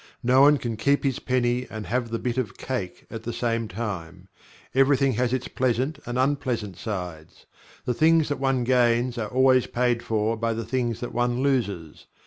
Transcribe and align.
No 0.23 0.41
one 0.41 0.57
can 0.57 0.77
"keep 0.77 1.03
his 1.03 1.19
penny 1.19 1.67
and 1.69 1.85
have 1.85 2.09
the 2.09 2.17
bit 2.17 2.39
of 2.39 2.57
cake" 2.57 3.05
at 3.11 3.21
the 3.21 3.31
same 3.31 3.67
time 3.67 4.29
Everything 4.73 5.11
has 5.13 5.31
its 5.31 5.47
pleasant 5.47 5.99
and 6.07 6.17
unpleasant 6.17 6.75
sides. 6.75 7.45
The 7.85 7.93
things 7.93 8.27
that 8.29 8.39
one 8.39 8.63
gains 8.63 9.19
are 9.19 9.29
always 9.29 9.67
paid 9.67 10.01
for 10.01 10.35
by 10.37 10.53
the 10.53 10.65
things 10.65 11.01
that 11.01 11.13
one 11.13 11.43
loses. 11.43 12.07